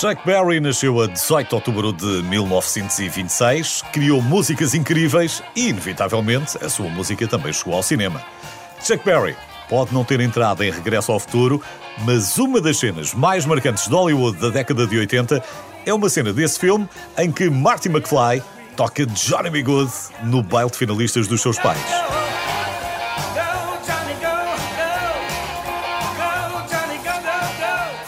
Chuck 0.00 0.24
Berry 0.24 0.60
nasceu 0.60 0.98
a 1.02 1.06
18 1.06 1.50
de 1.50 1.54
outubro 1.54 1.92
de 1.92 2.22
1926, 2.22 3.82
criou 3.92 4.22
músicas 4.22 4.74
incríveis 4.74 5.42
e, 5.54 5.68
inevitavelmente, 5.68 6.56
a 6.64 6.70
sua 6.70 6.88
música 6.88 7.28
também 7.28 7.52
chegou 7.52 7.74
ao 7.74 7.82
cinema. 7.82 8.22
Chuck 8.82 9.04
Berry 9.04 9.36
pode 9.68 9.92
não 9.92 10.02
ter 10.02 10.18
entrado 10.20 10.64
em 10.64 10.70
Regresso 10.70 11.12
ao 11.12 11.20
Futuro, 11.20 11.62
mas 11.98 12.38
uma 12.38 12.62
das 12.62 12.78
cenas 12.78 13.12
mais 13.12 13.44
marcantes 13.44 13.88
de 13.88 13.92
Hollywood 13.92 14.38
da 14.38 14.48
década 14.48 14.86
de 14.86 14.96
80 14.96 15.44
é 15.84 15.92
uma 15.92 16.08
cena 16.08 16.32
desse 16.32 16.58
filme 16.58 16.88
em 17.18 17.30
que 17.30 17.50
Marty 17.50 17.90
McFly 17.90 18.42
toca 18.74 19.04
Johnny 19.04 19.50
B. 19.50 19.62
Good 19.62 19.92
no 20.22 20.42
baile 20.42 20.70
de 20.70 20.78
finalistas 20.78 21.28
dos 21.28 21.42
seus 21.42 21.58
pais. 21.58 22.09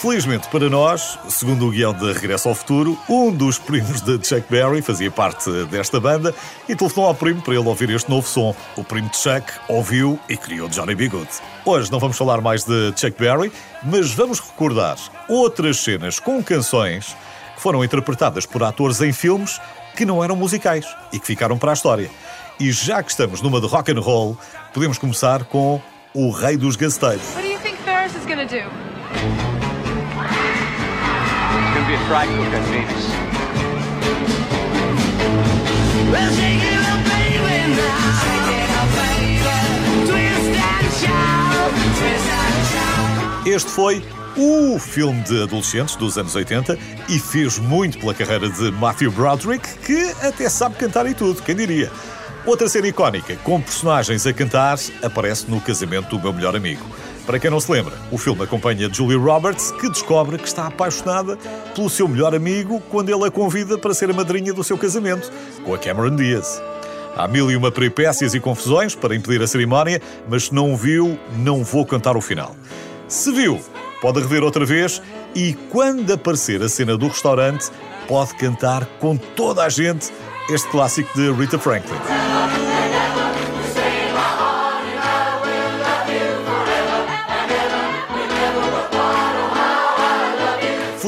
Felizmente 0.00 0.48
para 0.48 0.70
nós, 0.70 1.18
segundo 1.28 1.66
o 1.66 1.70
guião 1.70 1.92
de 1.92 2.10
Regresso 2.14 2.48
ao 2.48 2.54
Futuro, 2.54 2.98
um 3.06 3.30
dos 3.30 3.58
primos 3.58 4.00
de 4.00 4.12
Chuck 4.26 4.46
Berry 4.48 4.80
fazia 4.80 5.10
parte 5.10 5.50
desta 5.66 6.00
banda 6.00 6.34
e 6.66 6.74
telefonou 6.74 7.10
ao 7.10 7.14
primo 7.14 7.42
para 7.42 7.52
ele 7.52 7.68
ouvir 7.68 7.90
este 7.90 8.08
novo 8.08 8.26
som. 8.26 8.56
O 8.78 8.82
primo 8.82 9.10
de 9.10 9.18
Chuck 9.18 9.52
ouviu 9.68 10.18
e 10.26 10.38
criou 10.38 10.70
Johnny 10.70 10.94
B. 10.94 11.06
Good. 11.06 11.28
Hoje 11.66 11.92
não 11.92 11.98
vamos 11.98 12.16
falar 12.16 12.40
mais 12.40 12.64
de 12.64 12.94
Chuck 12.96 13.14
Berry, 13.18 13.52
mas 13.82 14.10
vamos 14.14 14.40
recordar 14.40 14.96
outras 15.28 15.76
cenas 15.80 16.18
com 16.18 16.42
canções 16.42 17.14
que 17.54 17.60
foram 17.60 17.84
interpretadas 17.84 18.46
por 18.46 18.62
atores 18.62 19.02
em 19.02 19.12
filmes 19.12 19.60
que 19.94 20.06
não 20.06 20.24
eram 20.24 20.34
musicais 20.34 20.86
e 21.12 21.20
que 21.20 21.26
ficaram 21.26 21.58
para 21.58 21.72
a 21.72 21.74
história. 21.74 22.10
E 22.58 22.72
já 22.72 23.02
que 23.02 23.10
estamos 23.10 23.42
numa 23.42 23.60
de 23.60 23.66
rock 23.66 23.92
and 23.92 24.00
roll, 24.00 24.34
podemos 24.72 24.96
começar 24.96 25.44
com 25.44 25.78
o 26.14 26.30
rei 26.30 26.56
dos 26.56 26.74
gasteiros. 26.74 27.34
What 27.34 27.42
do 27.42 27.52
you 27.52 27.58
think 27.58 27.76
Ferris 27.84 28.14
is 28.14 28.24
gonna 28.24 28.46
do? 28.46 29.59
Be 31.90 31.96
Venus. 31.96 33.04
Well, 36.12 36.30
shake 36.36 36.62
it 36.62 36.78
up, 36.86 37.02
baby, 37.02 37.74
now. 37.74 38.14
Shake 38.22 38.52
it 38.54 38.70
up, 38.78 38.90
baby. 38.94 39.58
Twist 40.06 40.54
and 40.54 40.88
shout. 41.00 41.72
Twist 41.98 42.30
and 42.30 42.62
shout. 42.70 43.48
Este 43.48 43.70
foi 43.70 44.04
o 44.36 44.78
filme 44.78 45.20
de 45.22 45.42
adolescentes 45.42 45.96
dos 45.96 46.16
anos 46.16 46.36
80 46.36 46.78
e 47.08 47.18
fez 47.18 47.58
muito 47.58 47.98
pela 47.98 48.14
carreira 48.14 48.48
de 48.48 48.70
Matthew 48.70 49.10
Broderick, 49.10 49.68
que 49.78 50.12
até 50.24 50.48
sabe 50.48 50.76
cantar 50.76 51.06
e 51.06 51.14
tudo, 51.14 51.42
quem 51.42 51.56
diria. 51.56 51.90
Outra 52.46 52.68
cena 52.68 52.86
icónica, 52.86 53.34
com 53.42 53.60
personagens 53.60 54.24
a 54.28 54.32
cantar, 54.32 54.78
aparece 55.02 55.50
no 55.50 55.60
casamento 55.60 56.16
do 56.16 56.22
meu 56.22 56.32
melhor 56.32 56.54
amigo. 56.54 56.84
Para 57.30 57.38
quem 57.38 57.48
não 57.48 57.60
se 57.60 57.70
lembra, 57.70 57.94
o 58.10 58.18
filme 58.18 58.42
acompanha 58.42 58.92
Julie 58.92 59.16
Roberts, 59.16 59.70
que 59.70 59.88
descobre 59.88 60.36
que 60.36 60.48
está 60.48 60.66
apaixonada 60.66 61.38
pelo 61.76 61.88
seu 61.88 62.08
melhor 62.08 62.34
amigo 62.34 62.82
quando 62.90 63.08
ele 63.08 63.24
a 63.24 63.30
convida 63.30 63.78
para 63.78 63.94
ser 63.94 64.10
a 64.10 64.12
madrinha 64.12 64.52
do 64.52 64.64
seu 64.64 64.76
casamento, 64.76 65.30
com 65.64 65.72
a 65.72 65.78
Cameron 65.78 66.16
Diaz. 66.16 66.60
Há 67.16 67.28
mil 67.28 67.48
e 67.48 67.54
uma 67.54 67.70
peripécias 67.70 68.34
e 68.34 68.40
confusões 68.40 68.96
para 68.96 69.14
impedir 69.14 69.40
a 69.40 69.46
cerimónia, 69.46 70.02
mas 70.28 70.46
se 70.46 70.54
não 70.56 70.76
viu, 70.76 71.16
não 71.36 71.62
vou 71.62 71.86
cantar 71.86 72.16
o 72.16 72.20
final. 72.20 72.56
Se 73.06 73.30
viu, 73.30 73.60
pode 74.02 74.18
rever 74.18 74.42
outra 74.42 74.64
vez 74.64 75.00
e 75.32 75.52
quando 75.70 76.12
aparecer 76.12 76.60
a 76.60 76.68
cena 76.68 76.96
do 76.96 77.06
restaurante, 77.06 77.70
pode 78.08 78.34
cantar 78.34 78.84
com 78.98 79.16
toda 79.16 79.62
a 79.62 79.68
gente 79.68 80.12
este 80.48 80.66
clássico 80.66 81.16
de 81.16 81.30
Rita 81.30 81.60
Franklin. 81.60 82.29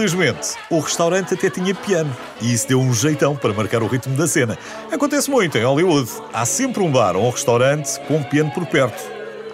Felizmente, 0.00 0.56
o 0.70 0.78
restaurante 0.78 1.34
até 1.34 1.50
tinha 1.50 1.74
piano 1.74 2.16
e 2.40 2.54
isso 2.54 2.66
deu 2.66 2.80
um 2.80 2.94
jeitão 2.94 3.36
para 3.36 3.52
marcar 3.52 3.82
o 3.82 3.86
ritmo 3.86 4.16
da 4.16 4.26
cena. 4.26 4.56
Acontece 4.90 5.30
muito 5.30 5.58
em 5.58 5.62
Hollywood. 5.62 6.10
Há 6.32 6.46
sempre 6.46 6.82
um 6.82 6.90
bar 6.90 7.16
ou 7.16 7.26
um 7.26 7.30
restaurante 7.30 8.00
com 8.08 8.16
um 8.16 8.22
piano 8.22 8.50
por 8.50 8.64
perto. 8.64 8.98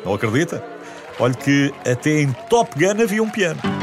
Não 0.05 0.15
acredita? 0.15 0.63
Olhe 1.19 1.35
que 1.35 1.75
até 1.85 2.21
em 2.21 2.31
Top 2.49 2.71
Gun 2.79 3.03
havia 3.03 3.21
um 3.21 3.29
piano. 3.29 3.61
Oh. 3.65 3.77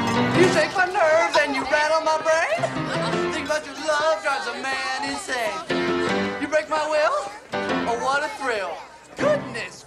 Goodness 9.21 9.82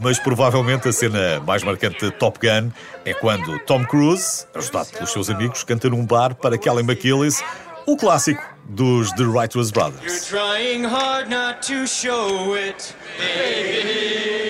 Mas 0.00 0.18
provavelmente 0.18 0.88
a 0.88 0.92
cena 0.92 1.40
mais 1.40 1.62
marcante 1.64 2.04
de 2.04 2.10
Top 2.12 2.38
Gun 2.38 2.70
é 3.04 3.12
quando 3.14 3.58
Tom 3.60 3.84
Cruise, 3.84 4.46
ajudado 4.54 4.90
pelos 4.90 5.10
seus 5.10 5.28
amigos, 5.28 5.64
canta 5.64 5.90
num 5.90 6.06
bar 6.06 6.34
para 6.34 6.56
Kelly 6.56 6.82
McGillis 6.82 7.42
o 7.86 7.96
clássico 7.96 8.42
dos 8.68 9.10
The 9.12 9.24
Righteous 9.24 9.70
Brothers. 9.70 10.26
Trying 10.26 10.84
hard 10.84 11.30
not 11.30 11.62
to 11.66 11.86
show 11.86 12.54
it, 12.54 12.94
baby. 13.18 14.47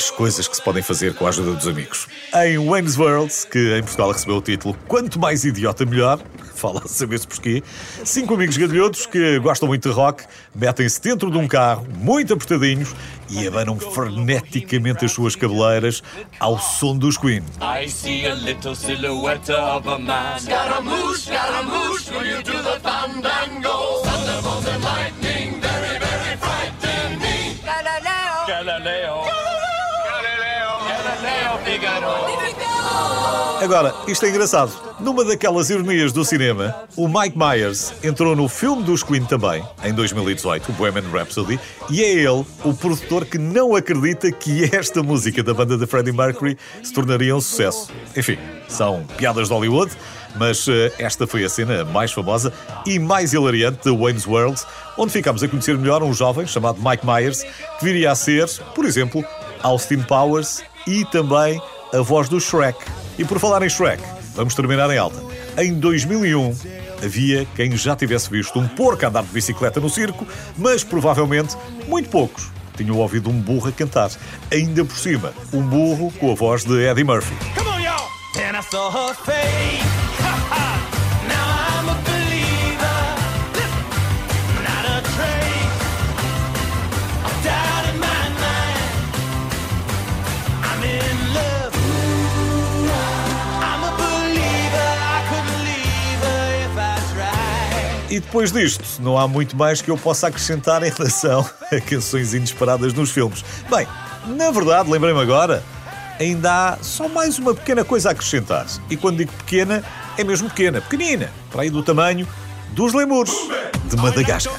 As 0.00 0.10
coisas 0.10 0.48
que 0.48 0.56
se 0.56 0.62
podem 0.62 0.82
fazer 0.82 1.12
com 1.12 1.26
a 1.26 1.28
ajuda 1.28 1.52
dos 1.52 1.68
amigos. 1.68 2.08
Em 2.34 2.56
Wayne's 2.56 2.96
World, 2.96 3.30
que 3.50 3.76
em 3.76 3.82
Portugal 3.82 4.10
recebeu 4.10 4.36
o 4.36 4.40
título 4.40 4.74
Quanto 4.88 5.18
Mais 5.18 5.44
Idiota 5.44 5.84
Melhor, 5.84 6.18
fala 6.56 6.80
a 6.82 6.88
saber-se 6.88 7.26
porquê, 7.26 7.62
cinco 8.02 8.32
amigos 8.32 8.56
gadilhotos 8.56 9.04
que 9.04 9.38
gostam 9.40 9.68
muito 9.68 9.86
de 9.90 9.94
rock 9.94 10.24
metem-se 10.54 11.02
dentro 11.02 11.30
de 11.30 11.36
um 11.36 11.46
carro, 11.46 11.86
muito 11.98 12.32
apertadinhos, 12.32 12.94
e 13.28 13.46
abanam 13.46 13.78
freneticamente 13.78 15.04
as 15.04 15.12
suas 15.12 15.36
cabeleiras 15.36 16.02
ao 16.38 16.58
som 16.58 16.96
dos 16.96 17.18
Queen. 17.18 17.42
I 17.60 17.86
see 17.86 18.24
a 18.24 18.34
little 18.34 18.74
silhouette 18.74 19.52
of 19.52 19.86
a 19.86 19.98
man. 19.98 20.38
Scaramouche, 20.38 21.26
Scaramouche, 21.26 22.10
will 22.10 22.26
you 22.26 22.42
do 22.42 22.52
the 22.62 22.80
fandango? 22.80 24.00
Thunderbolt 24.02 24.66
and 24.66 24.82
lightning, 24.82 25.60
very, 25.60 25.98
very 25.98 26.36
frightening. 26.38 27.58
Galileo. 27.62 28.46
Galileo. 28.46 29.24
Galileo. 29.24 29.39
Agora, 33.62 33.94
isto 34.08 34.24
é 34.24 34.30
engraçado. 34.30 34.72
Numa 35.00 35.22
daquelas 35.22 35.68
ironias 35.68 36.12
do 36.12 36.24
cinema, 36.24 36.74
o 36.96 37.06
Mike 37.06 37.36
Myers 37.36 37.92
entrou 38.02 38.34
no 38.34 38.48
filme 38.48 38.82
dos 38.82 39.02
Queen 39.02 39.24
também, 39.24 39.62
em 39.84 39.92
2018, 39.92 40.70
o 40.70 40.72
Bohemian 40.72 41.10
Rhapsody, 41.10 41.60
e 41.90 42.02
é 42.02 42.10
ele, 42.10 42.44
o 42.64 42.72
produtor, 42.72 43.26
que 43.26 43.36
não 43.36 43.74
acredita 43.74 44.32
que 44.32 44.64
esta 44.74 45.02
música 45.02 45.42
da 45.42 45.52
banda 45.52 45.76
de 45.76 45.86
Freddie 45.86 46.12
Mercury 46.12 46.56
se 46.82 46.92
tornaria 46.92 47.36
um 47.36 47.40
sucesso. 47.40 47.90
Enfim, 48.16 48.38
são 48.66 49.04
piadas 49.18 49.48
de 49.48 49.54
Hollywood, 49.54 49.92
mas 50.36 50.66
eh, 50.66 50.92
esta 50.98 51.26
foi 51.26 51.44
a 51.44 51.48
cena 51.48 51.84
mais 51.84 52.12
famosa 52.12 52.52
e 52.86 52.98
mais 52.98 53.34
hilariante 53.34 53.80
de 53.84 53.94
Wayne's 53.94 54.26
World, 54.26 54.60
onde 54.96 55.12
ficámos 55.12 55.42
a 55.42 55.48
conhecer 55.48 55.76
melhor 55.76 56.02
um 56.02 56.14
jovem 56.14 56.46
chamado 56.46 56.80
Mike 56.82 57.04
Myers, 57.06 57.42
que 57.78 57.84
viria 57.84 58.10
a 58.10 58.14
ser, 58.14 58.48
por 58.74 58.86
exemplo, 58.86 59.22
Austin 59.62 60.00
Powers 60.02 60.62
e 60.86 61.04
também 61.06 61.60
a 61.92 62.00
voz 62.00 62.28
do 62.28 62.40
Shrek. 62.40 62.78
E 63.18 63.24
por 63.24 63.38
falar 63.38 63.62
em 63.62 63.68
Shrek, 63.68 64.02
vamos 64.34 64.54
terminar 64.54 64.90
em 64.90 64.98
alta. 64.98 65.20
Em 65.58 65.74
2001, 65.74 66.56
havia 67.04 67.46
quem 67.56 67.76
já 67.76 67.96
tivesse 67.96 68.30
visto 68.30 68.58
um 68.58 68.68
porco 68.68 69.06
andar 69.06 69.22
de 69.22 69.30
bicicleta 69.30 69.80
no 69.80 69.88
circo, 69.88 70.26
mas 70.56 70.84
provavelmente 70.84 71.56
muito 71.88 72.08
poucos 72.08 72.50
tinham 72.76 72.96
ouvido 72.96 73.30
um 73.30 73.40
burro 73.40 73.68
a 73.68 73.72
cantar. 73.72 74.10
Ainda 74.50 74.84
por 74.84 74.96
cima, 74.96 75.32
um 75.52 75.62
burro 75.62 76.12
com 76.18 76.32
a 76.32 76.34
voz 76.34 76.64
de 76.64 76.82
Eddie 76.82 77.04
Murphy. 77.04 77.34
Come 77.54 77.68
on, 77.68 80.09
E 98.10 98.18
depois 98.18 98.50
disto, 98.50 99.00
não 99.00 99.16
há 99.16 99.28
muito 99.28 99.56
mais 99.56 99.80
que 99.80 99.88
eu 99.88 99.96
possa 99.96 100.26
acrescentar 100.26 100.82
em 100.82 100.90
relação 100.90 101.48
a 101.72 101.80
canções 101.80 102.34
inesperadas 102.34 102.92
nos 102.92 103.12
filmes. 103.12 103.44
Bem, 103.70 103.86
na 104.26 104.50
verdade, 104.50 104.90
lembrei-me 104.90 105.20
agora, 105.20 105.62
ainda 106.18 106.72
há 106.72 106.78
só 106.82 107.08
mais 107.08 107.38
uma 107.38 107.54
pequena 107.54 107.84
coisa 107.84 108.08
a 108.08 108.12
acrescentar. 108.12 108.66
E 108.90 108.96
quando 108.96 109.18
digo 109.18 109.32
pequena, 109.32 109.84
é 110.18 110.24
mesmo 110.24 110.48
pequena, 110.48 110.80
pequenina, 110.80 111.30
para 111.52 111.62
aí 111.62 111.70
do 111.70 111.84
tamanho 111.84 112.26
dos 112.70 112.92
lemures 112.92 113.32
de 113.84 113.96
Madagascar. 113.96 114.58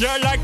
I 0.00 0.16
like 0.22 0.37